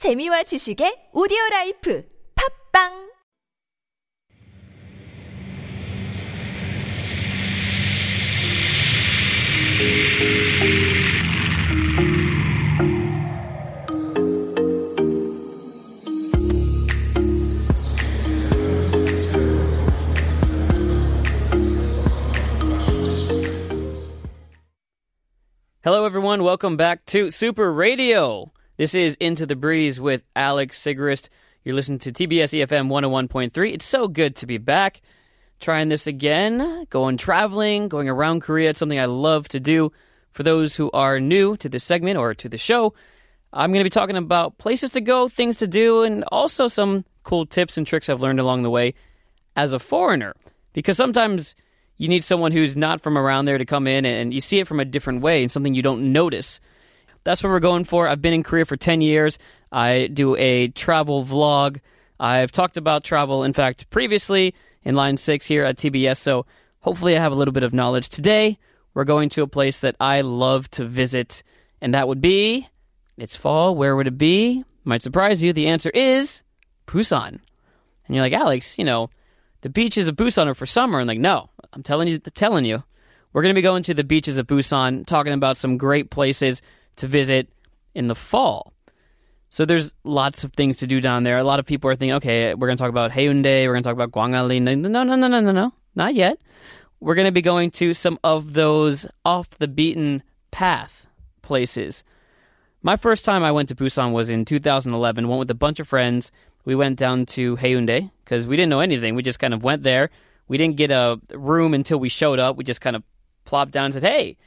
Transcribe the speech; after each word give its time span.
재미와 0.00 0.43
지식의 0.43 1.09
오디오 1.13 1.37
라이프 1.51 2.03
팝빵 2.73 3.11
Hello, 25.83 26.05
everyone. 26.05 26.43
Welcome 26.43 26.77
back 26.77 27.05
to 27.07 27.31
Super 27.31 27.71
Radio. 27.71 28.51
This 28.81 28.95
is 28.95 29.15
Into 29.19 29.45
the 29.45 29.55
Breeze 29.55 29.99
with 29.99 30.23
Alex 30.35 30.79
Sigrist. 30.79 31.29
You're 31.63 31.75
listening 31.75 31.99
to 31.99 32.11
TBS 32.11 32.65
EFM 32.65 32.87
101.3. 32.87 33.73
It's 33.73 33.85
so 33.85 34.07
good 34.07 34.35
to 34.37 34.47
be 34.47 34.57
back. 34.57 35.01
Trying 35.59 35.89
this 35.89 36.07
again, 36.07 36.87
going 36.89 37.17
traveling, 37.17 37.89
going 37.89 38.09
around 38.09 38.41
Korea. 38.41 38.71
It's 38.71 38.79
something 38.79 38.99
I 38.99 39.05
love 39.05 39.47
to 39.49 39.59
do. 39.59 39.91
For 40.31 40.41
those 40.41 40.75
who 40.75 40.89
are 40.93 41.19
new 41.19 41.55
to 41.57 41.69
this 41.69 41.83
segment 41.83 42.17
or 42.17 42.33
to 42.33 42.49
the 42.49 42.57
show, 42.57 42.95
I'm 43.53 43.69
going 43.71 43.81
to 43.81 43.85
be 43.85 43.91
talking 43.91 44.17
about 44.17 44.57
places 44.57 44.89
to 44.93 45.01
go, 45.01 45.29
things 45.29 45.57
to 45.57 45.67
do, 45.67 46.01
and 46.01 46.23
also 46.31 46.67
some 46.67 47.05
cool 47.21 47.45
tips 47.45 47.77
and 47.77 47.85
tricks 47.85 48.09
I've 48.09 48.19
learned 48.19 48.39
along 48.39 48.63
the 48.63 48.71
way 48.71 48.95
as 49.55 49.73
a 49.73 49.79
foreigner. 49.79 50.33
Because 50.73 50.97
sometimes 50.97 51.53
you 51.97 52.07
need 52.07 52.23
someone 52.23 52.51
who's 52.51 52.75
not 52.75 53.01
from 53.01 53.15
around 53.15 53.45
there 53.45 53.59
to 53.59 53.65
come 53.65 53.85
in 53.85 54.05
and 54.05 54.33
you 54.33 54.41
see 54.41 54.57
it 54.57 54.67
from 54.67 54.79
a 54.79 54.85
different 54.85 55.21
way 55.21 55.43
and 55.43 55.51
something 55.51 55.75
you 55.75 55.83
don't 55.83 56.11
notice. 56.11 56.59
That's 57.23 57.43
what 57.43 57.49
we're 57.49 57.59
going 57.59 57.85
for. 57.85 58.07
I've 58.07 58.21
been 58.21 58.33
in 58.33 58.43
Korea 58.43 58.65
for 58.65 58.77
10 58.77 59.01
years. 59.01 59.37
I 59.71 60.07
do 60.07 60.35
a 60.35 60.69
travel 60.69 61.23
vlog. 61.23 61.79
I've 62.19 62.51
talked 62.51 62.77
about 62.77 63.03
travel, 63.03 63.43
in 63.43 63.53
fact, 63.53 63.89
previously 63.89 64.53
in 64.83 64.95
line 64.95 65.17
six 65.17 65.45
here 65.45 65.63
at 65.63 65.77
TBS, 65.77 66.17
so 66.17 66.45
hopefully 66.79 67.15
I 67.15 67.19
have 67.19 67.31
a 67.31 67.35
little 67.35 67.51
bit 67.51 67.63
of 67.63 67.73
knowledge. 67.73 68.09
Today, 68.09 68.57
we're 68.93 69.05
going 69.05 69.29
to 69.29 69.43
a 69.43 69.47
place 69.47 69.79
that 69.79 69.95
I 69.99 70.21
love 70.21 70.69
to 70.71 70.85
visit, 70.85 71.43
and 71.79 71.93
that 71.93 72.07
would 72.07 72.21
be 72.21 72.67
it's 73.17 73.35
fall. 73.35 73.75
Where 73.75 73.95
would 73.95 74.07
it 74.07 74.17
be? 74.17 74.63
Might 74.83 75.03
surprise 75.03 75.43
you. 75.43 75.53
The 75.53 75.67
answer 75.67 75.91
is 75.91 76.41
Busan. 76.87 77.39
And 78.07 78.15
you're 78.15 78.23
like, 78.23 78.33
Alex, 78.33 78.79
you 78.79 78.85
know, 78.85 79.09
the 79.61 79.69
beaches 79.69 80.07
of 80.07 80.15
Busan 80.15 80.47
are 80.47 80.55
for 80.55 80.65
summer. 80.65 80.99
And 80.99 81.07
like, 81.07 81.19
no, 81.19 81.49
I'm 81.71 81.83
telling 81.83 82.07
you, 82.07 82.17
telling 82.19 82.65
you, 82.65 82.83
we're 83.31 83.43
going 83.43 83.53
to 83.53 83.57
be 83.57 83.61
going 83.61 83.83
to 83.83 83.93
the 83.93 84.03
beaches 84.03 84.37
of 84.37 84.47
Busan, 84.47 85.05
talking 85.05 85.33
about 85.33 85.57
some 85.57 85.77
great 85.77 86.09
places 86.09 86.61
to 86.97 87.07
visit 87.07 87.49
in 87.95 88.07
the 88.07 88.15
fall. 88.15 88.73
So 89.49 89.65
there's 89.65 89.91
lots 90.03 90.43
of 90.43 90.53
things 90.53 90.77
to 90.77 90.87
do 90.87 91.01
down 91.01 91.23
there. 91.23 91.37
A 91.37 91.43
lot 91.43 91.59
of 91.59 91.65
people 91.65 91.89
are 91.89 91.95
thinking, 91.95 92.15
okay, 92.15 92.53
we're 92.53 92.67
going 92.67 92.77
to 92.77 92.81
talk 92.81 92.89
about 92.89 93.11
Haeundae, 93.11 93.67
we're 93.67 93.73
going 93.73 93.83
to 93.83 93.87
talk 93.87 93.95
about 93.95 94.11
Gwangalli. 94.11 94.61
No, 94.61 94.73
no, 94.75 95.03
no, 95.03 95.15
no, 95.15 95.27
no, 95.27 95.39
no, 95.41 95.51
no, 95.51 95.73
not 95.93 96.13
yet. 96.15 96.37
We're 97.01 97.15
going 97.15 97.27
to 97.27 97.33
be 97.33 97.41
going 97.41 97.71
to 97.71 97.93
some 97.93 98.17
of 98.23 98.53
those 98.53 99.05
off 99.25 99.49
the 99.49 99.67
beaten 99.67 100.23
path 100.51 101.07
places. 101.41 102.03
My 102.81 102.95
first 102.95 103.25
time 103.25 103.43
I 103.43 103.51
went 103.51 103.69
to 103.69 103.75
Busan 103.75 104.13
was 104.13 104.29
in 104.29 104.45
2011. 104.45 105.27
Went 105.27 105.39
with 105.39 105.51
a 105.51 105.55
bunch 105.55 105.79
of 105.79 105.87
friends. 105.87 106.31
We 106.63 106.75
went 106.75 106.97
down 106.97 107.25
to 107.27 107.57
Haeundae 107.57 108.11
because 108.23 108.47
we 108.47 108.55
didn't 108.55 108.69
know 108.69 108.79
anything. 108.79 109.15
We 109.15 109.23
just 109.23 109.39
kind 109.39 109.53
of 109.53 109.63
went 109.63 109.83
there. 109.83 110.09
We 110.47 110.57
didn't 110.57 110.77
get 110.77 110.91
a 110.91 111.19
room 111.33 111.73
until 111.73 111.99
we 111.99 112.09
showed 112.09 112.39
up. 112.39 112.55
We 112.55 112.63
just 112.63 112.81
kind 112.81 112.95
of 112.95 113.03
plopped 113.45 113.71
down 113.71 113.85
and 113.85 113.93
said, 113.93 114.03
"Hey, 114.03 114.37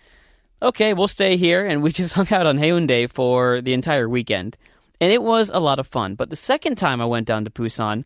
okay, 0.65 0.95
we'll 0.95 1.09
stay 1.09 1.37
here." 1.37 1.65
And 1.67 1.83
we 1.83 1.93
just 2.01 2.15
hung 2.15 2.33
out 2.33 2.47
on 2.47 2.59
Haeundae 2.59 3.11
for 3.11 3.61
the 3.61 3.73
entire 3.73 4.09
weekend, 4.09 4.57
and 5.01 5.13
it 5.13 5.23
was 5.23 5.51
a 5.53 5.61
lot 5.61 5.79
of 5.79 5.87
fun. 5.87 6.15
But 6.15 6.31
the 6.31 6.37
second 6.37 6.77
time 6.77 7.01
I 7.01 7.07
went 7.07 7.27
down 7.27 7.45
to 7.45 7.51
Busan, 7.51 8.05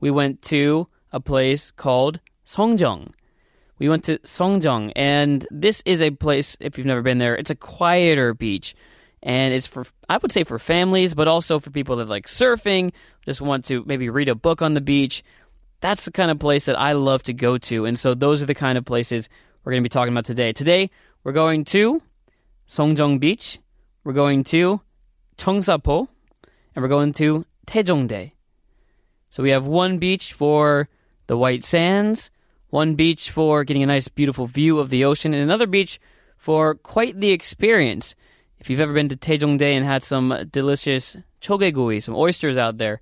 we 0.00 0.10
went 0.10 0.42
to 0.42 0.88
a 1.12 1.20
place 1.20 1.70
called 1.70 2.20
Songjeong. 2.46 3.12
We 3.78 3.88
went 3.88 4.04
to 4.04 4.18
Songjeong, 4.18 4.92
and 4.94 5.46
this 5.50 5.82
is 5.84 6.02
a 6.02 6.10
place. 6.10 6.56
If 6.60 6.78
you've 6.78 6.86
never 6.86 7.02
been 7.02 7.18
there, 7.18 7.36
it's 7.36 7.50
a 7.50 7.56
quieter 7.56 8.34
beach 8.34 8.74
and 9.22 9.54
it's 9.54 9.66
for 9.66 9.86
I 10.08 10.18
would 10.18 10.32
say 10.32 10.44
for 10.44 10.58
families, 10.58 11.14
but 11.14 11.28
also 11.28 11.58
for 11.58 11.70
people 11.70 11.96
that 11.96 12.08
like 12.08 12.26
surfing, 12.26 12.92
just 13.24 13.40
want 13.40 13.64
to 13.66 13.84
maybe 13.86 14.08
read 14.08 14.28
a 14.28 14.34
book 14.34 14.62
on 14.62 14.74
the 14.74 14.80
beach. 14.80 15.22
That's 15.80 16.04
the 16.04 16.12
kind 16.12 16.30
of 16.30 16.38
place 16.38 16.66
that 16.66 16.78
I 16.78 16.92
love 16.92 17.22
to 17.24 17.32
go 17.32 17.58
to, 17.58 17.86
and 17.86 17.98
so 17.98 18.14
those 18.14 18.42
are 18.42 18.46
the 18.46 18.54
kind 18.54 18.78
of 18.78 18.84
places 18.84 19.28
we're 19.64 19.72
going 19.72 19.82
to 19.82 19.88
be 19.88 19.92
talking 19.92 20.12
about 20.12 20.26
today. 20.26 20.52
Today 20.52 20.90
we're 21.24 21.32
going 21.32 21.64
to 21.64 22.02
Songjeong 22.68 23.20
Beach, 23.20 23.58
we're 24.04 24.12
going 24.12 24.44
to 24.44 24.80
Cheongsapo, 25.36 26.08
and 26.74 26.82
we're 26.82 26.88
going 26.88 27.12
to 27.14 27.44
Taejongdae. 27.66 28.32
So 29.30 29.42
we 29.42 29.50
have 29.50 29.66
one 29.66 29.98
beach 29.98 30.32
for 30.32 30.88
the 31.26 31.36
white 31.36 31.64
sands, 31.64 32.30
one 32.68 32.94
beach 32.94 33.30
for 33.30 33.64
getting 33.64 33.82
a 33.82 33.86
nice 33.86 34.08
beautiful 34.08 34.46
view 34.46 34.78
of 34.78 34.90
the 34.90 35.04
ocean, 35.04 35.32
and 35.32 35.42
another 35.42 35.66
beach 35.66 36.00
for 36.36 36.74
quite 36.74 37.20
the 37.20 37.30
experience. 37.30 38.14
If 38.58 38.68
you've 38.68 38.80
ever 38.80 38.92
been 38.92 39.08
to 39.10 39.16
Taejongdae 39.16 39.76
and 39.76 39.84
had 39.84 40.02
some 40.02 40.48
delicious 40.50 41.16
chogegui, 41.40 42.02
some 42.02 42.14
oysters 42.14 42.58
out 42.58 42.78
there, 42.78 43.00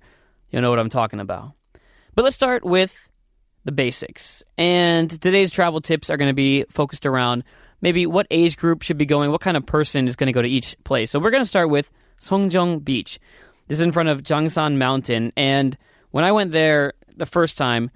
you'll 0.49 0.61
know 0.61 0.69
what 0.69 0.79
I'm 0.79 0.89
talking 0.89 1.19
about. 1.19 1.53
But 2.13 2.23
let's 2.23 2.35
start 2.35 2.63
with 2.63 3.09
the 3.63 3.71
basics. 3.71 4.43
And 4.57 5.09
today's 5.09 5.51
travel 5.51 5.81
tips 5.81 6.09
are 6.09 6.17
going 6.17 6.29
to 6.29 6.35
be 6.35 6.65
focused 6.69 7.05
around 7.05 7.43
maybe 7.81 8.05
what 8.05 8.27
age 8.31 8.57
group 8.57 8.81
should 8.81 8.97
be 8.97 9.05
going, 9.05 9.31
what 9.31 9.41
kind 9.41 9.57
of 9.57 9.65
person 9.65 10.07
is 10.07 10.15
going 10.15 10.27
to 10.27 10.33
go 10.33 10.41
to 10.41 10.47
each 10.47 10.75
place. 10.83 11.11
So 11.11 11.19
we're 11.19 11.31
going 11.31 11.43
to 11.43 11.49
start 11.49 11.69
with 11.69 11.91
Songjeong 12.19 12.83
Beach. 12.83 13.19
This 13.67 13.77
is 13.77 13.81
in 13.81 13.91
front 13.91 14.09
of 14.09 14.23
Jangsan 14.23 14.77
Mountain. 14.77 15.33
And 15.35 15.77
when 16.11 16.23
I 16.23 16.31
went 16.31 16.51
there 16.51 16.93
the 17.15 17.25
first 17.25 17.57
time, 17.57 17.91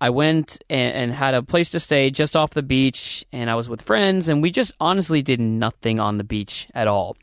I 0.00 0.10
went 0.10 0.62
and, 0.68 0.94
and, 0.94 1.12
had 1.12 1.34
a 1.34 1.44
place 1.44 1.70
to 1.70 1.80
stay 1.80 2.10
just 2.10 2.34
off 2.34 2.50
the 2.50 2.62
beach, 2.64 3.24
and 3.30 3.48
I 3.48 3.54
was 3.54 3.68
with 3.68 3.82
friends, 3.82 4.28
and 4.28 4.42
we 4.42 4.50
just 4.50 4.72
honestly 4.80 5.22
did 5.22 5.38
nothing 5.38 6.00
on 6.00 6.16
the 6.16 6.24
beach 6.24 6.68
at 6.74 6.88
all. 6.88 7.16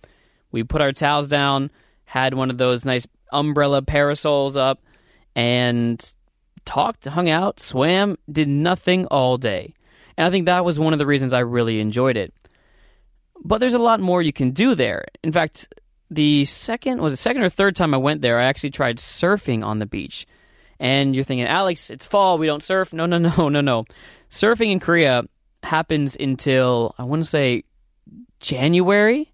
We 0.53 0.63
put 0.63 0.79
our 0.79 0.93
towels 0.93 1.27
down, 1.27 1.71
had 2.05 2.35
one 2.35 2.49
of 2.49 2.57
those 2.57 2.85
nice 2.85 3.05
umbrella 3.33 3.81
parasols 3.81 4.55
up, 4.55 4.81
and 5.35 6.01
talked, 6.63 7.03
hung 7.03 7.29
out, 7.29 7.59
swam, 7.59 8.17
did 8.31 8.47
nothing 8.47 9.07
all 9.07 9.37
day. 9.37 9.73
And 10.19 10.27
I 10.27 10.31
think 10.31 10.47
that 10.47 10.65
was 10.65 10.77
one 10.77 10.91
of 10.91 10.99
the 10.99 11.05
reasons 11.05 11.31
I 11.31 11.39
really 11.39 11.79
enjoyed 11.79 12.17
it. 12.17 12.33
But 13.41 13.59
there's 13.59 13.73
a 13.73 13.79
lot 13.79 14.01
more 14.01 14.21
you 14.21 14.33
can 14.33 14.51
do 14.51 14.75
there. 14.75 15.05
In 15.23 15.31
fact, 15.31 15.73
the 16.11 16.43
second 16.43 16.99
was 16.99 17.13
the 17.13 17.17
second 17.17 17.41
or 17.41 17.47
third 17.47 17.77
time 17.77 17.93
I 17.93 17.97
went 17.97 18.21
there, 18.21 18.37
I 18.37 18.43
actually 18.43 18.71
tried 18.71 18.97
surfing 18.97 19.63
on 19.63 19.79
the 19.79 19.85
beach 19.85 20.27
and 20.77 21.15
you're 21.15 21.23
thinking, 21.23 21.47
Alex, 21.47 21.89
it's 21.89 22.05
fall, 22.05 22.37
we 22.37 22.47
don't 22.47 22.61
surf. 22.61 22.91
No, 22.91 23.05
no, 23.05 23.17
no, 23.37 23.47
no, 23.47 23.61
no. 23.61 23.85
Surfing 24.29 24.73
in 24.73 24.81
Korea 24.81 25.23
happens 25.63 26.17
until 26.19 26.95
I 26.97 27.03
want 27.03 27.23
to 27.23 27.29
say 27.29 27.63
January. 28.41 29.31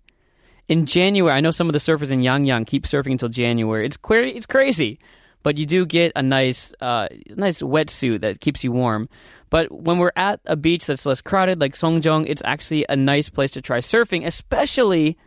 In 0.68 0.86
January, 0.86 1.36
I 1.36 1.42
know 1.42 1.52
some 1.52 1.68
of 1.68 1.74
the 1.74 1.80
surfers 1.80 2.12
in 2.12 2.22
Yangyang 2.22 2.68
keep 2.68 2.84
surfing 2.84 3.14
until 3.14 3.30
January. 3.30 3.88
It's 3.88 3.98
queer, 3.98 4.22
it's 4.22 4.46
crazy, 4.46 5.00
but 5.42 5.58
you 5.58 5.66
do 5.66 5.86
get 5.88 6.12
a 6.16 6.22
nice, 6.22 6.76
uh, 6.80 7.08
nice 7.36 7.64
wetsuit 7.64 8.22
that 8.22 8.40
keeps 8.40 8.64
you 8.64 8.72
warm. 8.72 9.10
But 9.50 9.72
when 9.72 10.00
we're 10.00 10.12
at 10.16 10.40
a 10.46 10.56
beach 10.56 10.86
that's 10.86 11.06
less 11.06 11.22
crowded, 11.22 11.62
like 11.62 11.74
Songjeong, 11.74 12.26
it's 12.28 12.42
actually 12.46 12.86
a 12.90 12.96
nice 12.96 13.30
place 13.30 13.52
to 13.52 13.62
try 13.62 13.80
surfing, 13.80 14.26
especially 14.26 15.18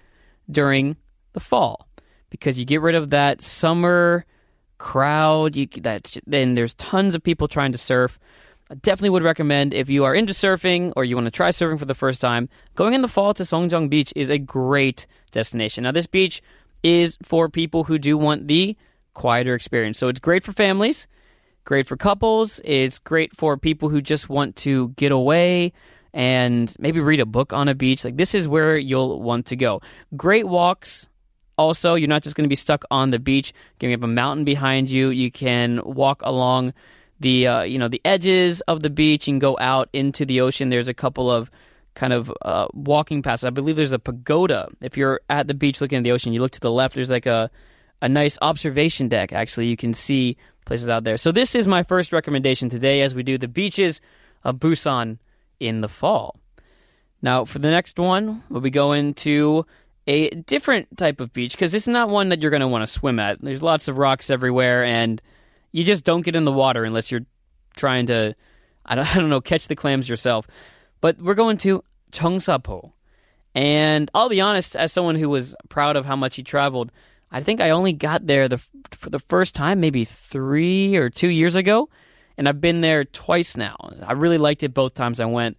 during 0.51 0.97
the 1.33 1.41
fall, 1.41 1.89
because 2.31 2.59
you 2.59 2.65
get 2.65 2.81
rid 2.81 2.95
of 2.95 3.11
that 3.11 3.41
summer 3.43 4.25
crowd. 4.79 5.57
You 5.57 5.67
that's 5.67 6.19
then 6.27 6.55
there's 6.55 6.75
tons 6.75 7.15
of 7.15 7.23
people 7.23 7.49
trying 7.49 7.73
to 7.73 7.79
surf. 7.79 8.19
I 8.71 8.75
definitely 8.75 9.11
would 9.11 9.23
recommend 9.23 9.73
if 9.73 9.89
you 9.89 10.05
are 10.05 10.15
into 10.15 10.35
surfing 10.35 10.93
or 10.95 11.05
you 11.05 11.17
want 11.17 11.27
to 11.27 11.31
try 11.31 11.51
surfing 11.51 11.79
for 11.79 11.87
the 11.87 11.95
first 11.95 12.21
time, 12.21 12.51
going 12.75 12.93
in 12.93 13.01
the 13.01 13.09
fall 13.09 13.33
to 13.35 13.43
Songjeong 13.43 13.89
Beach 13.89 14.13
is 14.15 14.29
a 14.29 14.39
great 14.39 15.07
destination. 15.31 15.85
Now 15.85 15.93
this 15.93 16.07
beach 16.07 16.43
is 16.83 17.17
for 17.23 17.49
people 17.49 17.85
who 17.85 17.99
do 17.99 18.19
want 18.19 18.47
the 18.47 18.77
quieter 19.15 19.55
experience. 19.55 19.99
So 19.99 20.09
it's 20.09 20.21
great 20.21 20.45
for 20.45 20.53
families, 20.53 21.07
great 21.69 21.87
for 21.87 21.99
couples, 21.99 22.63
it's 22.65 22.99
great 22.99 23.37
for 23.37 23.59
people 23.59 23.91
who 23.91 24.01
just 24.01 24.31
want 24.31 24.57
to 24.57 24.89
get 24.97 25.13
away 25.13 25.71
and 26.15 26.75
maybe 26.79 26.99
read 26.99 27.21
a 27.21 27.27
book 27.27 27.53
on 27.53 27.69
a 27.69 27.75
beach. 27.75 28.07
Like 28.07 28.17
this 28.17 28.35
is 28.35 28.49
where 28.49 28.79
you'll 28.79 29.21
want 29.21 29.45
to 29.47 29.57
go. 29.57 29.83
Great 30.17 30.49
walks 30.49 31.09
also, 31.59 31.95
you're 31.95 32.09
not 32.09 32.23
just 32.23 32.37
going 32.37 32.45
to 32.45 32.49
be 32.49 32.57
stuck 32.57 32.85
on 32.91 33.11
the 33.11 33.19
beach. 33.19 33.53
You 33.83 33.91
have 33.91 34.03
a 34.03 34.07
mountain 34.07 34.45
behind 34.45 34.89
you. 34.89 35.11
You 35.11 35.31
can 35.31 35.83
walk 35.85 36.23
along 36.23 36.73
the 37.21 37.49
uh, 37.49 37.63
you 37.63 37.79
know 37.79 37.89
the 37.89 38.01
edges 38.03 38.63
of 38.63 38.81
the 38.81 38.89
beach 38.89 39.29
and 39.29 39.39
go 39.39 39.59
out 39.61 39.91
into 39.93 40.25
the 40.25 40.41
ocean. 40.41 40.71
There's 40.71 40.89
a 40.89 40.95
couple 40.95 41.31
of 41.31 41.51
kind 41.95 42.15
of 42.15 42.33
uh, 42.41 42.69
walking 42.73 43.23
paths. 43.23 43.45
I 43.45 43.51
believe 43.51 43.77
there's 43.77 43.93
a 43.93 43.99
pagoda. 43.99 44.69
If 44.81 44.97
you're 44.97 45.21
at 45.29 45.49
the 45.49 45.55
beach 45.55 45.83
looking 45.83 45.99
at 45.99 46.05
the 46.05 46.13
ocean, 46.13 46.33
you 46.33 46.41
look 46.41 46.53
to 46.53 46.61
the 46.61 46.71
left. 46.71 46.95
There's 46.95 47.11
like 47.11 47.27
a 47.27 47.51
a 48.01 48.09
nice 48.09 48.39
observation 48.41 49.09
deck. 49.09 49.33
Actually, 49.33 49.67
you 49.67 49.77
can 49.77 49.93
see 49.93 50.37
places 50.69 50.89
out 50.89 51.03
there. 51.03 51.17
So 51.17 51.33
this 51.33 51.57
is 51.57 51.67
my 51.67 51.83
first 51.83 52.13
recommendation 52.13 52.69
today 52.69 53.01
as 53.01 53.15
we 53.15 53.25
do 53.25 53.39
the 53.39 53.49
beaches 53.49 54.01
of 54.45 54.57
Busan 54.57 55.19
in 55.59 55.81
the 55.81 55.89
fall. 55.89 56.39
Now, 57.21 57.45
for 57.45 57.59
the 57.59 57.71
next 57.71 57.99
one, 57.99 58.45
we'll 58.49 58.61
be 58.61 58.71
going 58.71 59.15
to 59.15 59.67
a 60.07 60.31
different 60.31 60.97
type 60.97 61.21
of 61.21 61.33
beach 61.33 61.53
because 61.53 61.75
it's 61.75 61.89
not 61.89 62.09
one 62.09 62.29
that 62.29 62.41
you're 62.41 62.51
going 62.51 62.61
to 62.61 62.69
want 62.69 62.83
to 62.83 62.87
swim 62.87 63.19
at. 63.19 63.41
There's 63.41 63.63
lots 63.63 63.89
of 63.89 63.99
rocks 63.99 64.31
everywhere, 64.31 64.85
and 64.85 65.21
you 65.73 65.83
just 65.83 66.05
don't 66.05 66.23
get 66.23 66.37
in 66.37 66.45
the 66.45 66.53
water 66.53 66.85
unless 66.85 67.11
you're 67.11 67.27
trying 67.77 68.07
to, 68.07 68.37
I 68.87 68.95
don't, 68.95 69.07
I 69.17 69.19
don't 69.19 69.31
know, 69.31 69.41
catch 69.41 69.69
the 69.69 69.75
clams 69.75 70.09
yourself. 70.09 70.47
But 71.01 71.21
we're 71.21 71.35
going 71.35 71.57
to 71.59 71.83
Cheongsapo. 72.13 72.93
And 73.55 74.11
I'll 74.15 74.29
be 74.29 74.41
honest, 74.41 74.77
as 74.77 74.93
someone 74.93 75.17
who 75.17 75.29
was 75.29 75.57
proud 75.69 75.97
of 75.97 76.05
how 76.05 76.15
much 76.15 76.37
he 76.37 76.43
traveled, 76.43 76.93
I 77.31 77.41
think 77.41 77.61
I 77.61 77.71
only 77.71 77.93
got 77.93 78.27
there 78.27 78.49
the 78.49 78.59
for 78.93 79.11
the 79.11 79.19
first 79.19 79.55
time 79.55 79.81
maybe 79.81 80.05
three 80.05 80.97
or 80.97 81.11
two 81.11 81.29
years 81.29 81.57
ago, 81.57 81.89
and 82.37 82.49
I've 82.49 82.61
been 82.61 82.81
there 82.81 83.05
twice 83.05 83.57
now. 83.57 83.77
I 84.07 84.13
really 84.13 84.39
liked 84.39 84.63
it 84.63 84.75
both 84.75 84.95
times 84.95 85.21
I 85.21 85.27
went. 85.27 85.57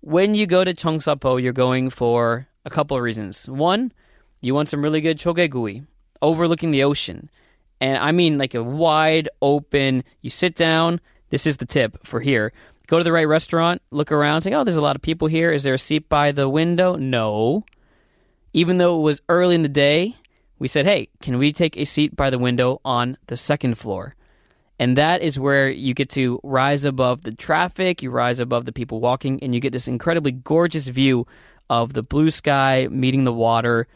When 0.00 0.34
you 0.34 0.46
go 0.46 0.62
to 0.62 0.72
Cheongsapo, 0.72 1.42
you're 1.42 1.52
going 1.52 1.90
for 1.90 2.46
a 2.64 2.70
couple 2.70 2.96
of 2.96 3.02
reasons. 3.02 3.48
One, 3.48 3.92
you 4.40 4.54
want 4.54 4.68
some 4.68 4.82
really 4.82 5.00
good 5.00 5.18
chogegui 5.18 5.84
overlooking 6.22 6.70
the 6.70 6.84
ocean, 6.84 7.30
and 7.80 7.98
I 7.98 8.12
mean 8.12 8.38
like 8.38 8.54
a 8.54 8.62
wide 8.62 9.28
open. 9.42 10.04
You 10.20 10.30
sit 10.30 10.54
down. 10.54 11.00
This 11.30 11.46
is 11.46 11.58
the 11.58 11.66
tip 11.66 12.06
for 12.06 12.20
here. 12.20 12.52
Go 12.86 12.96
to 12.96 13.04
the 13.04 13.12
right 13.12 13.28
restaurant, 13.28 13.82
look 13.90 14.10
around, 14.10 14.42
say, 14.42 14.54
"Oh, 14.54 14.64
there's 14.64 14.76
a 14.76 14.80
lot 14.80 14.96
of 14.96 15.02
people 15.02 15.28
here. 15.28 15.52
Is 15.52 15.64
there 15.64 15.74
a 15.74 15.78
seat 15.78 16.08
by 16.08 16.32
the 16.32 16.48
window?" 16.48 16.94
No. 16.96 17.64
Even 18.54 18.78
though 18.78 18.98
it 18.98 19.02
was 19.02 19.20
early 19.28 19.54
in 19.54 19.60
the 19.62 19.68
day, 19.68 20.16
we 20.58 20.68
said, 20.68 20.86
hey, 20.86 21.08
can 21.20 21.38
we 21.38 21.52
take 21.52 21.76
a 21.76 21.84
seat 21.84 22.16
by 22.16 22.30
the 22.30 22.38
window 22.38 22.80
on 22.84 23.16
the 23.26 23.36
second 23.36 23.76
floor? 23.76 24.14
And 24.78 24.96
that 24.96 25.22
is 25.22 25.38
where 25.40 25.68
you 25.68 25.94
get 25.94 26.10
to 26.10 26.40
rise 26.42 26.84
above 26.84 27.22
the 27.22 27.32
traffic, 27.32 28.02
you 28.02 28.10
rise 28.10 28.38
above 28.38 28.64
the 28.64 28.72
people 28.72 29.00
walking, 29.00 29.42
and 29.42 29.54
you 29.54 29.60
get 29.60 29.72
this 29.72 29.88
incredibly 29.88 30.32
gorgeous 30.32 30.86
view 30.86 31.26
of 31.68 31.92
the 31.92 32.02
blue 32.02 32.30
sky 32.30 32.88
meeting 32.90 33.24
the 33.24 33.32
water. 33.32 33.88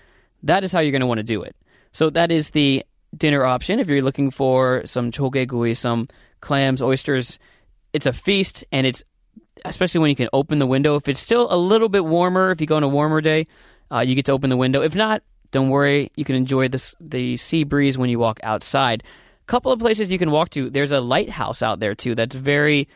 That 0.42 0.64
is 0.64 0.72
how 0.72 0.80
you're 0.80 0.92
going 0.92 1.00
to 1.00 1.06
want 1.06 1.18
to 1.18 1.24
do 1.24 1.42
it. 1.42 1.54
So 1.92 2.10
that 2.10 2.32
is 2.32 2.50
the 2.50 2.84
dinner 3.16 3.44
option. 3.44 3.78
If 3.78 3.88
you're 3.88 4.02
looking 4.02 4.30
for 4.30 4.82
some 4.86 5.12
chogegui, 5.12 5.76
some 5.76 6.08
clams, 6.40 6.82
oysters, 6.82 7.38
it's 7.92 8.06
a 8.06 8.12
feast, 8.12 8.64
and 8.72 8.86
it's 8.86 9.04
especially 9.64 10.00
when 10.00 10.10
you 10.10 10.16
can 10.16 10.28
open 10.32 10.58
the 10.58 10.66
window. 10.66 10.96
If 10.96 11.08
it's 11.08 11.20
still 11.20 11.52
a 11.52 11.56
little 11.56 11.88
bit 11.88 12.04
warmer, 12.04 12.50
if 12.50 12.60
you 12.60 12.66
go 12.66 12.76
on 12.76 12.82
a 12.82 12.88
warmer 12.88 13.20
day, 13.20 13.46
uh, 13.92 14.00
you 14.00 14.14
get 14.14 14.24
to 14.26 14.32
open 14.32 14.50
the 14.50 14.56
window. 14.56 14.82
If 14.82 14.94
not, 14.94 15.22
don't 15.52 15.68
worry, 15.68 16.10
you 16.16 16.24
can 16.24 16.34
enjoy 16.34 16.68
this, 16.68 16.94
the 17.00 17.36
sea 17.36 17.62
breeze 17.62 17.96
when 17.96 18.10
you 18.10 18.18
walk 18.18 18.40
outside. 18.42 19.04
A 19.04 19.46
couple 19.46 19.70
of 19.70 19.78
places 19.78 20.10
you 20.10 20.18
can 20.18 20.30
walk 20.30 20.50
to. 20.50 20.70
There's 20.70 20.92
a 20.92 21.00
lighthouse 21.00 21.62
out 21.62 21.78
there 21.78 21.94
too 21.94 22.14
that's 22.14 22.34
very 22.34 22.88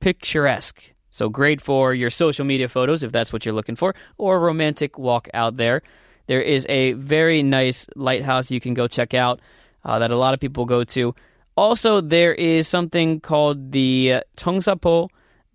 picturesque. 0.00 0.92
So 1.10 1.28
great 1.28 1.60
for 1.60 1.92
your 1.94 2.10
social 2.10 2.44
media 2.44 2.68
photos 2.68 3.02
if 3.04 3.12
that's 3.12 3.32
what 3.32 3.44
you're 3.44 3.54
looking 3.54 3.76
for, 3.76 3.94
or 4.16 4.36
a 4.36 4.38
romantic 4.38 4.98
walk 4.98 5.28
out 5.34 5.56
there. 5.56 5.82
There 6.26 6.40
is 6.40 6.66
a 6.68 6.92
very 6.94 7.42
nice 7.42 7.86
lighthouse 7.94 8.50
you 8.50 8.60
can 8.60 8.74
go 8.74 8.88
check 8.88 9.12
out 9.12 9.40
uh, 9.84 9.98
that 9.98 10.10
a 10.10 10.16
lot 10.16 10.34
of 10.34 10.40
people 10.40 10.64
go 10.64 10.84
to. 10.84 11.14
Also, 11.56 12.00
there 12.00 12.34
is 12.34 12.66
something 12.66 13.20
called 13.20 13.72
the 13.72 14.22
Cheongsapo 14.36 15.08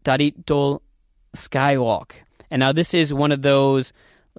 Daritdol 0.05 0.81
Skywalk. 1.35 2.11
And 2.51 2.59
now 2.61 2.71
this 2.71 2.93
is 2.93 3.13
one 3.13 3.31
of 3.31 3.41
those 3.41 3.91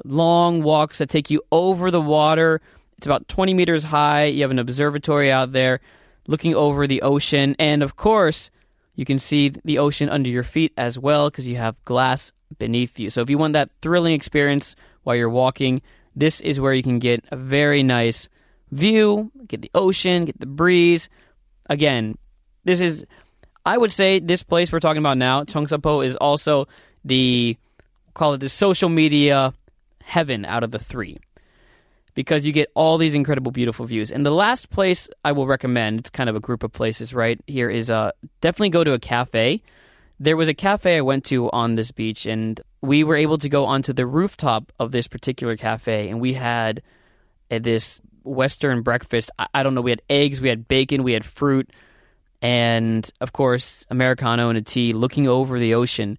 long 0.05 0.63
walks 0.63 0.99
that 0.99 1.09
take 1.09 1.31
you 1.31 1.43
over 1.53 1.91
the 1.91 2.01
water. 2.01 2.61
It's 2.99 3.07
about 3.07 3.29
20 3.29 3.55
meters 3.55 3.85
high. 3.85 4.25
You 4.25 4.43
have 4.43 4.51
an 4.51 4.59
observatory 4.59 5.31
out 5.31 5.53
there 5.53 5.81
looking 6.27 6.55
over 6.55 6.87
the 6.87 7.03
ocean. 7.03 7.57
And 7.59 7.83
of 7.83 7.97
course, 7.97 8.51
you 8.95 9.05
can 9.05 9.19
see 9.19 9.53
the 9.65 9.79
ocean 9.79 10.09
under 10.09 10.29
your 10.29 10.43
feet 10.43 10.73
as 10.77 10.99
well 10.99 11.31
because 11.31 11.49
you 11.49 11.57
have 11.57 11.83
glass 11.85 12.33
beneath 12.59 12.99
you. 12.99 13.11
So 13.11 13.23
if 13.23 13.31
you 13.31 13.39
want 13.39 13.55
that 13.55 13.71
thrilling 13.81 14.15
experience 14.15 14.77
while 15.03 15.17
you're 15.17 15.31
walking, 15.31 15.83
this 16.15 16.41
is 16.41 16.61
where 16.61 16.75
you 16.75 16.83
can 16.83 16.99
get 16.99 17.25
a 17.31 17.37
very 17.37 17.83
nice 17.83 18.29
view, 18.71 19.31
get 19.47 19.63
the 19.63 19.71
ocean, 19.75 20.27
get 20.27 20.39
the 20.39 20.47
breeze. 20.47 21.09
Again, 21.69 22.19
this 22.65 22.81
is, 22.81 23.07
I 23.65 23.79
would 23.79 23.93
say, 23.93 24.19
this 24.19 24.43
place 24.43 24.73
we're 24.73 24.81
talking 24.81 25.01
about 25.01 25.19
now, 25.19 25.45
Cheongsapo, 25.45 26.05
is 26.05 26.17
also 26.17 26.69
the, 27.05 27.57
call 28.15 28.35
it 28.35 28.39
the 28.39 28.49
social 28.49 28.89
media 28.89 29.55
heaven 30.11 30.45
out 30.45 30.65
of 30.65 30.73
the 30.73 30.79
three 30.79 31.19
because 32.15 32.45
you 32.45 32.53
get 32.53 32.71
all 32.75 32.99
these 32.99 33.15
incredible, 33.15 33.53
beautiful 33.53 33.87
views. 33.87 34.11
And 34.11 34.27
the 34.27 34.33
last 34.33 34.69
place 34.71 35.09
I 35.25 35.31
will 35.31 35.47
recommend, 35.47 36.01
it's 36.01 36.11
kind 36.11 36.29
of 36.29 36.35
a 36.35 36.41
group 36.41 36.65
of 36.65 36.73
places 36.73 37.15
right 37.15 37.41
here, 37.47 37.71
is 37.71 37.91
uh, 37.91 38.11
definitely 38.41 38.71
go 38.71 38.83
to 38.83 38.93
a 38.93 38.99
cafe. 38.99 39.63
There 40.19 40.37
was 40.37 40.49
a 40.49 40.55
cafe 40.55 40.97
I 40.97 41.01
went 41.03 41.25
to 41.27 41.49
on 41.53 41.77
this 41.77 41.93
beach, 41.93 42.27
and 42.27 42.61
we 42.83 43.05
were 43.05 43.15
able 43.15 43.39
to 43.39 43.49
go 43.49 43.65
onto 43.67 43.93
the 43.93 44.05
rooftop 44.05 44.73
of 44.81 44.91
this 44.91 45.07
particular 45.07 45.57
cafe, 45.57 46.09
and 46.09 46.21
we 46.21 46.35
had 46.35 46.83
uh, 47.51 47.61
this 47.61 48.03
Western 48.25 48.83
breakfast. 48.83 49.31
I, 49.39 49.47
I 49.55 49.63
don't 49.63 49.75
know, 49.75 49.81
we 49.81 49.93
had 49.93 50.03
eggs, 50.11 50.41
we 50.41 50.49
had 50.49 50.67
bacon, 50.67 51.05
we 51.05 51.13
had 51.13 51.25
fruit, 51.25 51.71
and 52.43 53.09
of 53.21 53.33
course, 53.33 53.87
Americano 53.91 54.49
and 54.49 54.59
a 54.59 54.63
tea 54.63 54.93
looking 54.93 55.29
over 55.29 55.61
the 55.61 55.75
ocean 55.75 56.19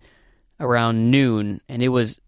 around 0.61 1.11
noon, 1.11 1.59
and 1.67 1.83
it 1.83 1.89
was 1.89 2.21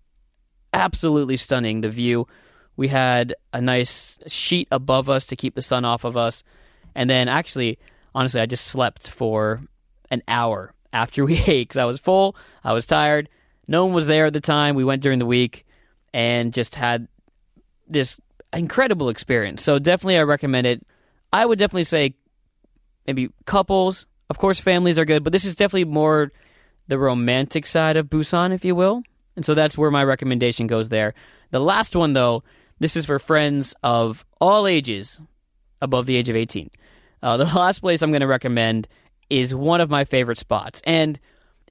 absolutely 0.73 1.37
stunning. 1.37 1.81
The 1.81 1.89
view. 1.89 2.27
We 2.75 2.87
had 2.87 3.35
a 3.53 3.61
nice 3.61 4.17
sheet 4.27 4.67
above 4.71 5.07
us 5.07 5.27
to 5.27 5.35
keep 5.35 5.53
the 5.53 5.61
sun 5.61 5.85
off 5.85 6.05
of 6.05 6.17
us, 6.17 6.43
and 6.95 7.09
then 7.09 7.29
actually, 7.29 7.77
honestly, 8.15 8.41
I 8.41 8.47
just 8.47 8.65
slept 8.65 9.07
for 9.07 9.61
an 10.09 10.23
hour 10.27 10.73
after 10.91 11.23
we 11.23 11.37
ate 11.47 11.69
because 11.69 11.77
I 11.77 11.85
was 11.85 11.99
full. 11.99 12.35
I 12.63 12.73
was 12.73 12.85
tired. 12.85 13.29
No 13.67 13.85
one 13.85 13.93
was 13.93 14.07
there 14.07 14.25
at 14.25 14.33
the 14.33 14.41
time. 14.41 14.75
We 14.75 14.83
went 14.83 15.01
during 15.01 15.19
the 15.19 15.25
week 15.25 15.65
and 16.13 16.53
just 16.53 16.75
had 16.75 17.07
this 17.87 18.19
incredible 18.51 19.09
experience. 19.09 19.63
So 19.63 19.79
definitely, 19.79 20.17
I 20.17 20.23
recommend 20.23 20.67
it. 20.67 20.85
I 21.31 21.45
would 21.45 21.59
definitely 21.59 21.85
say 21.85 22.15
maybe 23.07 23.29
couples. 23.45 24.05
Of 24.29 24.37
course, 24.37 24.59
families 24.59 24.99
are 24.99 25.05
good, 25.05 25.23
but 25.23 25.33
this 25.33 25.45
is 25.45 25.55
definitely 25.55 25.85
more 25.85 26.31
the 26.87 26.97
romantic 26.97 27.65
side 27.65 27.97
of 27.97 28.07
Busan, 28.09 28.53
if 28.53 28.65
you 28.65 28.75
will. 28.75 29.03
And 29.35 29.45
so 29.45 29.53
that's 29.53 29.77
where 29.77 29.91
my 29.91 30.03
recommendation 30.03 30.68
goes 30.68 30.89
there. 30.89 31.13
The 31.51 31.59
last 31.59 31.95
one, 31.95 32.13
though, 32.13 32.44
this 32.80 32.95
is 32.95 33.06
for 33.06 33.19
friends 33.19 33.75
of 33.83 34.25
all 34.39 34.68
ages 34.68 35.21
above 35.81 36.06
the 36.06 36.15
age 36.15 36.30
of 36.30 36.35
18. 36.35 36.69
Uh, 37.21 37.38
the 37.38 37.45
last 37.56 37.80
place 37.80 38.01
I'm 38.01 38.12
going 38.12 38.21
to 38.21 38.27
recommend 38.27 38.88
is 39.30 39.56
one 39.56 39.81
of 39.81 39.89
my 39.89 40.06
favorite 40.06 40.38
spots. 40.38 40.81
And 40.85 41.19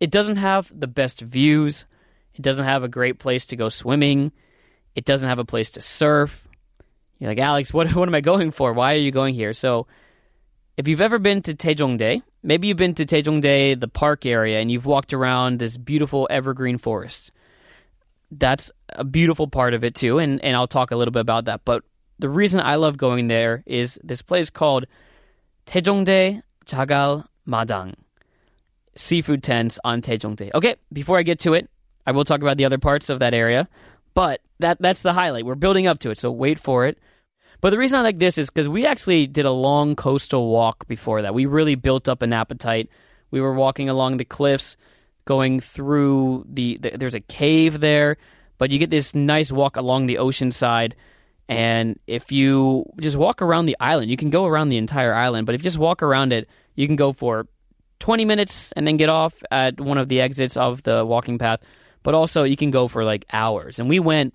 it 0.00 0.11
doesn't 0.11 0.37
have 0.37 0.73
the 0.75 0.87
best 0.87 1.20
views, 1.20 1.87
it 2.35 2.43
doesn't 2.43 2.64
have 2.64 2.82
a 2.82 2.88
great 2.88 3.19
place 3.19 3.47
to 3.47 3.56
go 3.56 3.69
swimming, 3.69 4.32
it 4.94 5.05
doesn't 5.05 5.29
have 5.29 5.38
a 5.38 5.44
place 5.44 5.70
to 5.73 5.81
surf. 5.81 6.49
You're 7.19 7.31
like, 7.31 7.38
Alex, 7.38 7.73
what, 7.73 7.88
what 7.94 8.08
am 8.08 8.15
I 8.15 8.20
going 8.20 8.50
for? 8.50 8.73
Why 8.73 8.94
are 8.94 8.99
you 8.99 9.11
going 9.12 9.35
here? 9.35 9.55
So, 9.55 9.87
if 10.79 10.88
you've 10.88 11.03
ever 11.03 11.19
been 11.19 11.43
to 11.43 11.53
Dae, 11.53 12.22
maybe 12.43 12.67
you've 12.67 12.79
been 12.79 12.94
to 12.94 13.05
Dae, 13.05 13.75
the 13.75 13.89
park 13.89 14.25
area, 14.25 14.58
and 14.58 14.72
you've 14.72 14.86
walked 14.86 15.13
around 15.13 15.58
this 15.58 15.77
beautiful 15.77 16.27
evergreen 16.31 16.79
forest 16.79 17.31
that's 18.39 18.72
a 18.89 19.05
beautiful 19.05 19.46
part 19.46 19.74
of 19.74 19.84
it 19.84 19.94
too, 19.94 20.19
and 20.19 20.43
and 20.43 20.56
I'll 20.56 20.67
talk 20.67 20.91
a 20.91 20.96
little 20.96 21.12
bit 21.12 21.20
about 21.20 21.44
that. 21.46 21.62
But 21.65 21.84
the 22.19 22.29
reason 22.29 22.60
I 22.60 22.77
love 22.77 22.96
going 22.96 23.29
there 23.29 23.62
is 23.67 24.01
this 24.03 24.22
place 24.22 24.51
called 24.51 24.86
Taejongdae 25.67 26.43
Jagal 26.67 27.27
Madang, 27.46 27.94
seafood 28.94 29.43
tents 29.43 29.79
on 29.84 30.03
Taejongdae. 30.03 30.51
Okay, 30.55 30.77
before 30.93 31.19
I 31.19 31.22
get 31.22 31.41
to 31.41 31.55
it, 31.55 31.69
I 32.06 32.12
will 32.12 32.24
talk 32.24 32.41
about 32.41 32.56
the 32.56 32.65
other 32.65 32.79
parts 32.79 33.10
of 33.10 33.20
that 33.20 33.34
area, 33.34 33.69
but 34.15 34.41
that 34.60 34.79
that's 34.81 35.03
the 35.03 35.12
highlight. 35.12 35.44
We're 35.44 35.55
building 35.55 35.86
up 35.86 35.98
to 36.01 36.10
it, 36.10 36.19
so 36.19 36.31
wait 36.31 36.58
for 36.58 36.86
it. 36.86 36.98
But 37.60 37.70
the 37.70 37.79
reason 37.79 37.98
I 37.98 38.03
like 38.03 38.19
this 38.19 38.39
is 38.39 38.51
because 38.51 38.69
we 38.69 38.86
actually 38.86 39.29
did 39.29 39.44
a 39.44 39.53
long 39.53 39.94
coastal 39.94 40.48
walk 40.48 40.89
before 40.89 41.22
that. 41.22 41.34
We 41.34 41.46
really 41.46 41.77
built 41.77 42.08
up 42.08 42.22
an 42.22 42.32
appetite. 42.32 42.89
We 43.31 43.41
were 43.41 43.55
walking 43.55 43.89
along 43.89 44.17
the 44.17 44.24
cliffs 44.24 44.77
going 45.24 45.60
through 45.60 46.46
the, 46.48 46.79
the, 46.79 46.91
there's 46.96 47.14
a 47.14 47.20
cave 47.20 47.81
there, 47.81 48.17
but 48.58 48.70
you 48.70 48.79
get 48.79 48.91
this 48.91 49.14
nice 49.14 49.52
walk 49.52 49.76
along 49.76 50.06
the 50.06 50.19
ocean 50.19 50.50
side. 50.50 50.94
And 51.48 51.98
if 52.06 52.32
you 52.32 52.84
just 53.00 53.17
walk 53.17 53.43
around 53.43 53.67
the 53.67 53.76
island, 53.81 54.10
you 54.10 54.17
can 54.17 54.31
go 54.31 54.46
around 54.46 54.69
the 54.69 54.79
entire 54.79 55.14
island, 55.14 55.46
but 55.46 55.55
if 55.55 55.60
you 55.60 55.64
just 55.64 55.79
walk 55.79 56.02
around 56.02 56.32
it, 56.32 56.48
you 56.74 56.86
can 56.86 56.96
go 56.96 57.12
for 57.12 57.46
20 58.00 58.24
minutes 58.24 58.72
and 58.72 58.86
then 58.86 58.96
get 58.96 59.08
off 59.08 59.43
at 59.50 59.81
one 59.81 59.98
of 59.98 60.08
the 60.08 60.20
exits 60.20 60.56
of 60.56 60.82
the 60.82 61.05
walking 61.05 61.38
path. 61.38 61.60
But 62.02 62.14
also, 62.14 62.43
you 62.43 62.56
can 62.56 62.72
go 62.72 62.88
for 62.88 63.05
like 63.05 63.24
hours. 63.32 63.79
And 63.79 63.88
we 63.88 64.00
went, 64.00 64.34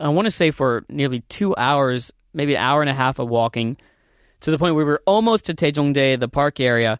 I 0.00 0.08
want 0.08 0.26
to 0.26 0.30
say, 0.30 0.50
for 0.50 0.84
nearly 0.88 1.20
two 1.28 1.54
hours, 1.56 2.12
maybe 2.32 2.54
an 2.54 2.62
hour 2.62 2.80
and 2.80 2.88
a 2.88 2.94
half 2.94 3.18
of 3.18 3.28
walking 3.28 3.76
to 4.40 4.50
the 4.50 4.58
point 4.58 4.74
where 4.74 4.84
we 4.84 4.90
were 4.90 5.02
almost 5.06 5.46
to 5.46 5.54
Dae, 5.54 6.16
the 6.16 6.28
park 6.28 6.60
area 6.60 6.98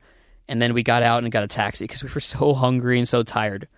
and 0.48 0.60
then 0.60 0.74
we 0.74 0.82
got 0.82 1.02
out 1.02 1.22
and 1.22 1.32
got 1.32 1.42
a 1.42 1.48
taxi 1.48 1.84
because 1.84 2.02
we 2.02 2.10
were 2.12 2.20
so 2.20 2.54
hungry 2.54 2.98
and 2.98 3.08
so 3.08 3.22
tired. 3.22 3.68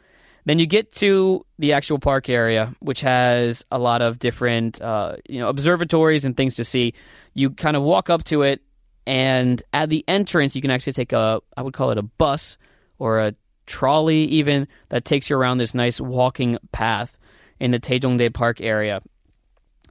Then 0.44 0.60
you 0.60 0.66
get 0.66 0.92
to 0.92 1.44
the 1.58 1.72
actual 1.72 1.98
park 1.98 2.28
area, 2.28 2.72
which 2.78 3.00
has 3.00 3.64
a 3.72 3.80
lot 3.80 4.00
of 4.00 4.20
different, 4.20 4.80
uh, 4.80 5.16
you 5.28 5.40
know, 5.40 5.48
observatories 5.48 6.24
and 6.24 6.36
things 6.36 6.54
to 6.54 6.64
see. 6.64 6.94
You 7.34 7.50
kind 7.50 7.76
of 7.76 7.82
walk 7.82 8.10
up 8.10 8.22
to 8.24 8.42
it, 8.42 8.62
and 9.06 9.60
at 9.72 9.90
the 9.90 10.04
entrance, 10.06 10.54
you 10.54 10.62
can 10.62 10.70
actually 10.70 10.92
take 10.92 11.12
a, 11.12 11.40
I 11.56 11.62
would 11.62 11.74
call 11.74 11.90
it 11.90 11.98
a 11.98 12.02
bus 12.02 12.58
or 12.98 13.18
a 13.18 13.34
trolley, 13.66 14.24
even 14.24 14.68
that 14.88 15.04
takes 15.04 15.28
you 15.28 15.36
around 15.36 15.58
this 15.58 15.74
nice 15.74 16.00
walking 16.00 16.58
path 16.70 17.16
in 17.58 17.72
the 17.72 17.78
Dae 17.78 18.30
Park 18.30 18.60
area. 18.60 19.02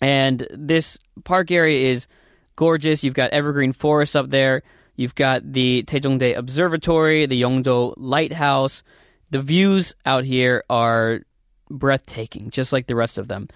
And 0.02 0.48
this 0.52 1.00
park 1.24 1.52
area 1.52 1.90
is 1.90 2.08
gorgeous. 2.56 3.04
You've 3.04 3.14
got 3.14 3.32
evergreen 3.32 3.74
forests 3.74 4.16
up 4.16 4.30
there. 4.30 4.64
You've 4.96 5.16
got 5.16 5.52
the 5.52 5.84
Taejongdae 5.84 6.38
Observatory, 6.38 7.26
the 7.26 7.42
Yongdo 7.42 7.94
Lighthouse. 7.98 8.84
The 9.30 9.42
views 9.42 9.96
out 10.06 10.24
here 10.24 10.64
are 10.70 11.22
breathtaking, 11.70 12.52
just 12.52 12.72
like 12.72 12.88
the 12.88 12.96
rest 12.96 13.18
of 13.18 13.28
them. 13.28 13.50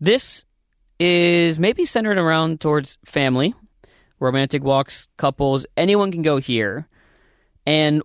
This 0.00 0.44
is 0.98 1.58
maybe 1.58 1.84
centered 1.84 2.18
around 2.18 2.60
towards 2.60 2.98
family, 3.04 3.54
romantic 4.20 4.62
walks, 4.62 5.08
couples. 5.16 5.66
Anyone 5.76 6.12
can 6.12 6.22
go 6.22 6.38
here. 6.38 6.88
And 7.66 8.02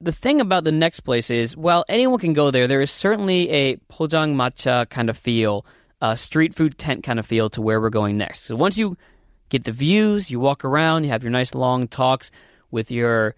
the 0.00 0.12
thing 0.12 0.40
about 0.40 0.64
the 0.64 0.72
next 0.72 1.00
place 1.00 1.30
is, 1.30 1.56
while 1.56 1.84
anyone 1.88 2.20
can 2.20 2.34
go 2.34 2.50
there, 2.50 2.68
there 2.68 2.82
is 2.82 2.90
certainly 2.90 3.50
a 3.50 3.76
pojang 3.90 4.34
macha 4.34 4.86
kind 4.90 5.08
of 5.08 5.16
feel, 5.16 5.66
a 6.00 6.16
street 6.16 6.54
food 6.54 6.76
tent 6.76 7.02
kind 7.02 7.18
of 7.18 7.26
feel 7.26 7.48
to 7.50 7.62
where 7.62 7.80
we're 7.80 7.90
going 7.90 8.18
next. 8.18 8.42
So 8.42 8.56
once 8.56 8.76
you 8.76 8.96
get 9.48 9.64
the 9.64 9.72
views, 9.72 10.30
you 10.30 10.40
walk 10.40 10.64
around, 10.64 11.04
you 11.04 11.10
have 11.10 11.22
your 11.22 11.32
nice 11.32 11.54
long 11.54 11.88
talks 11.88 12.30
with 12.70 12.90
your 12.90 13.34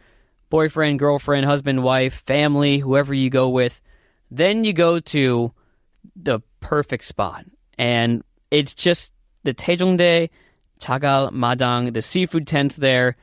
boyfriend, 0.50 0.98
girlfriend, 0.98 1.46
husband, 1.46 1.82
wife, 1.82 2.22
family, 2.26 2.78
whoever 2.78 3.12
you 3.12 3.30
go 3.30 3.48
with, 3.48 3.80
then 4.30 4.64
you 4.64 4.72
go 4.72 5.00
to 5.00 5.52
the 6.16 6.40
perfect 6.60 7.04
spot. 7.04 7.44
And 7.76 8.24
it's 8.50 8.74
just 8.74 9.12
the 9.44 9.54
Taejongdae, 9.54 10.30
Chagal, 10.80 11.32
Madang, 11.32 11.92
the 11.92 12.02
seafood 12.02 12.46
tents 12.46 12.76
there. 12.76 13.16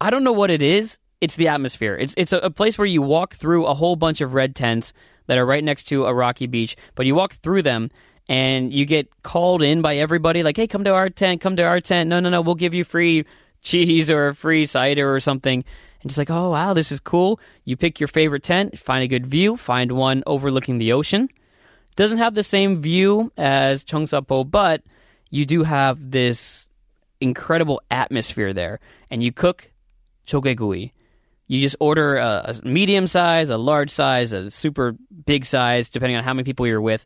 I 0.00 0.10
don't 0.10 0.24
know 0.24 0.32
what 0.32 0.50
it 0.50 0.62
is. 0.62 0.98
It's 1.20 1.36
the 1.36 1.48
atmosphere. 1.48 1.96
It's 1.96 2.14
it's 2.16 2.32
a, 2.32 2.38
a 2.38 2.50
place 2.50 2.78
where 2.78 2.86
you 2.86 3.02
walk 3.02 3.34
through 3.34 3.66
a 3.66 3.74
whole 3.74 3.96
bunch 3.96 4.20
of 4.20 4.34
red 4.34 4.54
tents 4.54 4.92
that 5.26 5.36
are 5.36 5.46
right 5.46 5.64
next 5.64 5.84
to 5.84 6.06
a 6.06 6.14
rocky 6.14 6.46
beach, 6.46 6.76
but 6.94 7.06
you 7.06 7.14
walk 7.14 7.32
through 7.34 7.62
them 7.62 7.90
and 8.28 8.72
you 8.72 8.84
get 8.84 9.08
called 9.22 9.62
in 9.62 9.82
by 9.82 9.96
everybody 9.96 10.42
like, 10.42 10.56
"Hey, 10.56 10.66
come 10.66 10.84
to 10.84 10.94
our 10.94 11.08
tent, 11.08 11.40
come 11.40 11.56
to 11.56 11.62
our 11.62 11.80
tent." 11.80 12.08
No, 12.08 12.20
no, 12.20 12.28
no, 12.28 12.40
we'll 12.40 12.54
give 12.54 12.74
you 12.74 12.84
free 12.84 13.24
cheese 13.62 14.10
or 14.10 14.28
a 14.28 14.34
free 14.34 14.66
cider 14.66 15.14
or 15.14 15.20
something. 15.20 15.64
And 16.02 16.10
just 16.10 16.18
like, 16.18 16.30
"Oh, 16.30 16.50
wow, 16.50 16.74
this 16.74 16.92
is 16.92 17.00
cool." 17.00 17.40
You 17.64 17.76
pick 17.76 18.00
your 18.00 18.08
favorite 18.08 18.42
tent, 18.42 18.78
find 18.78 19.02
a 19.02 19.08
good 19.08 19.26
view, 19.26 19.56
find 19.56 19.92
one 19.92 20.22
overlooking 20.26 20.78
the 20.78 20.92
ocean. 20.92 21.28
Doesn't 21.96 22.18
have 22.18 22.34
the 22.34 22.44
same 22.44 22.80
view 22.80 23.32
as 23.36 23.84
Cheongsapo, 23.84 24.48
but 24.48 24.82
you 25.30 25.44
do 25.44 25.64
have 25.64 26.10
this 26.10 26.68
incredible 27.20 27.82
atmosphere 27.90 28.52
there. 28.52 28.78
And 29.10 29.22
you 29.22 29.32
cook 29.32 29.72
chogegui. 30.26 30.92
You 31.48 31.60
just 31.60 31.76
order 31.80 32.16
a, 32.16 32.54
a 32.62 32.68
medium 32.68 33.06
size, 33.06 33.50
a 33.50 33.56
large 33.56 33.90
size, 33.90 34.32
a 34.32 34.50
super 34.50 34.94
big 35.26 35.46
size, 35.46 35.90
depending 35.90 36.16
on 36.16 36.22
how 36.22 36.34
many 36.34 36.44
people 36.44 36.66
you're 36.66 36.80
with, 36.80 37.04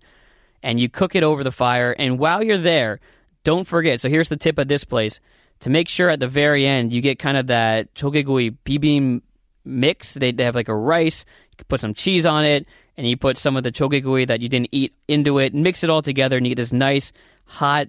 and 0.63 0.79
you 0.79 0.89
cook 0.89 1.15
it 1.15 1.23
over 1.23 1.45
the 1.45 1.53
fire. 1.53 1.93
And 1.93 2.19
while 2.19 2.43
you're 2.43 2.59
there, 2.59 3.01
don't 3.45 3.67
forget. 3.67 4.01
So 4.01 4.09
here's 4.09 4.29
the 4.29 4.37
tip 4.37 4.59
of 4.59 4.69
this 4.69 4.85
place: 4.85 5.21
to 5.61 5.71
make 5.71 5.89
sure 5.89 6.11
at 6.11 6.21
the 6.21 6.29
very 6.29 6.67
end 6.67 6.93
you 6.93 7.01
get 7.01 7.19
kind 7.19 7.37
of 7.37 7.49
that 7.49 7.95
chogegui 7.95 8.57
bibim 8.65 9.23
mix. 9.65 10.15
They, 10.15 10.33
they 10.33 10.45
have 10.45 10.55
like 10.55 10.69
a 10.69 10.75
rice. 10.75 11.25
You 11.59 11.65
put 11.67 11.81
some 11.81 11.95
cheese 11.95 12.27
on 12.27 12.45
it, 12.45 12.67
and 12.97 13.07
you 13.07 13.17
put 13.17 13.37
some 13.37 13.57
of 13.57 13.63
the 13.63 13.73
chogegui 13.73 14.27
that 14.27 14.41
you 14.41 14.49
didn't 14.49 14.69
eat 14.73 14.95
into 15.09 15.39
it. 15.39 15.55
Mix 15.55 15.85
it 15.85 15.91
all 15.91 16.03
together, 16.03 16.37
and 16.37 16.47
you 16.47 16.51
get 16.51 16.61
this 16.61 16.73
nice, 16.73 17.13
hot, 17.45 17.89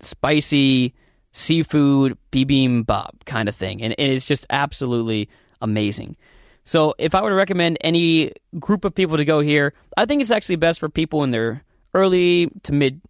spicy 0.00 0.94
seafood 1.32 2.16
bibimbap 2.30 3.24
kind 3.24 3.48
of 3.48 3.56
thing, 3.56 3.82
and, 3.82 3.94
and 3.98 4.12
it's 4.12 4.26
just 4.26 4.46
absolutely 4.50 5.28
amazing. 5.60 6.16
So, 6.64 6.94
if 6.96 7.14
I 7.14 7.20
were 7.20 7.30
to 7.30 7.34
recommend 7.34 7.76
any 7.82 8.32
group 8.58 8.84
of 8.84 8.94
people 8.94 9.18
to 9.18 9.24
go 9.24 9.40
here, 9.40 9.74
I 9.96 10.06
think 10.06 10.22
it's 10.22 10.30
actually 10.30 10.56
best 10.56 10.80
for 10.80 10.88
people 10.88 11.22
in 11.24 11.30
their 11.30 11.62
early 11.94 12.50
to 12.64 12.72
mid, 12.72 13.00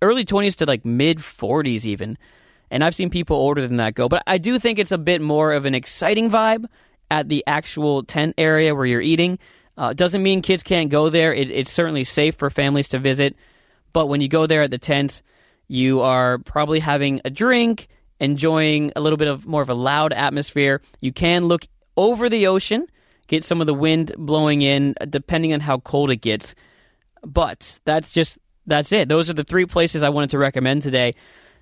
early 0.00 0.24
20s 0.24 0.56
to 0.58 0.66
like 0.66 0.84
mid 0.84 1.18
40s, 1.18 1.84
even. 1.84 2.16
And 2.70 2.84
I've 2.84 2.94
seen 2.94 3.10
people 3.10 3.36
older 3.36 3.66
than 3.66 3.76
that 3.76 3.94
go. 3.94 4.08
But 4.08 4.22
I 4.26 4.38
do 4.38 4.58
think 4.58 4.78
it's 4.78 4.92
a 4.92 4.98
bit 4.98 5.20
more 5.20 5.52
of 5.52 5.64
an 5.64 5.74
exciting 5.74 6.30
vibe 6.30 6.66
at 7.10 7.28
the 7.28 7.44
actual 7.46 8.04
tent 8.04 8.34
area 8.38 8.74
where 8.74 8.86
you're 8.86 9.00
eating. 9.00 9.38
Uh, 9.76 9.92
doesn't 9.92 10.22
mean 10.22 10.42
kids 10.42 10.62
can't 10.62 10.90
go 10.90 11.10
there. 11.10 11.34
It, 11.34 11.50
it's 11.50 11.72
certainly 11.72 12.04
safe 12.04 12.36
for 12.36 12.50
families 12.50 12.90
to 12.90 12.98
visit. 12.98 13.36
But 13.92 14.06
when 14.06 14.20
you 14.20 14.28
go 14.28 14.46
there 14.46 14.62
at 14.62 14.70
the 14.70 14.78
tent, 14.78 15.22
you 15.66 16.00
are 16.00 16.38
probably 16.38 16.80
having 16.80 17.20
a 17.24 17.30
drink, 17.30 17.88
enjoying 18.20 18.92
a 18.94 19.00
little 19.00 19.16
bit 19.16 19.28
of 19.28 19.46
more 19.46 19.62
of 19.62 19.70
a 19.70 19.74
loud 19.74 20.12
atmosphere. 20.12 20.80
You 21.00 21.12
can 21.12 21.46
look 21.46 21.66
over 21.96 22.28
the 22.28 22.46
ocean, 22.46 22.86
get 23.26 23.44
some 23.44 23.60
of 23.60 23.66
the 23.66 23.74
wind 23.74 24.12
blowing 24.16 24.62
in, 24.62 24.94
depending 25.08 25.52
on 25.52 25.60
how 25.60 25.78
cold 25.78 26.10
it 26.10 26.16
gets. 26.16 26.54
But 27.24 27.80
that's 27.84 28.12
just 28.12 28.38
that's 28.66 28.92
it. 28.92 29.08
Those 29.08 29.30
are 29.30 29.34
the 29.34 29.44
three 29.44 29.66
places 29.66 30.02
I 30.02 30.08
wanted 30.10 30.30
to 30.30 30.38
recommend 30.38 30.82
today. 30.82 31.14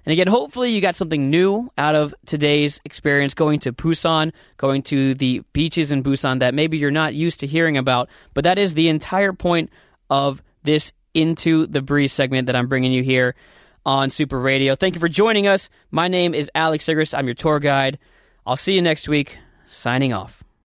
And 0.04 0.12
again, 0.12 0.26
hopefully 0.26 0.70
you 0.70 0.80
got 0.80 0.96
something 0.96 1.28
new 1.28 1.70
out 1.76 1.94
of 1.94 2.14
today's 2.24 2.80
experience 2.84 3.34
going 3.34 3.60
to 3.60 3.72
Busan, 3.72 4.32
going 4.56 4.82
to 4.84 5.14
the 5.14 5.42
beaches 5.52 5.92
in 5.92 6.02
Busan 6.02 6.40
that 6.40 6.54
maybe 6.54 6.78
you're 6.78 6.90
not 6.90 7.14
used 7.14 7.40
to 7.40 7.46
hearing 7.46 7.76
about. 7.76 8.08
But 8.32 8.44
that 8.44 8.58
is 8.58 8.74
the 8.74 8.88
entire 8.88 9.32
point 9.32 9.70
of 10.08 10.42
this 10.62 10.92
Into 11.12 11.66
the 11.66 11.82
Breeze 11.82 12.12
segment 12.12 12.46
that 12.46 12.56
I'm 12.56 12.68
bringing 12.68 12.92
you 12.92 13.02
here 13.02 13.34
on 13.84 14.10
Super 14.10 14.38
Radio. 14.38 14.76
Thank 14.76 14.94
you 14.94 15.00
for 15.00 15.08
joining 15.08 15.46
us. 15.46 15.68
My 15.90 16.08
name 16.08 16.34
is 16.34 16.50
Alex 16.54 16.86
Sigrist. 16.86 17.16
I'm 17.16 17.26
your 17.26 17.34
tour 17.34 17.58
guide. 17.58 17.98
I'll 18.46 18.56
see 18.56 18.74
you 18.74 18.82
next 18.82 19.08
week. 19.08 19.38
Signing 19.66 20.12
off. 20.12 20.37